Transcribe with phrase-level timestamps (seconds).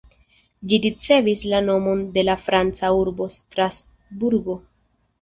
[0.71, 4.61] Ĝi ricevis la nomon de la franca urbo Strasburgo.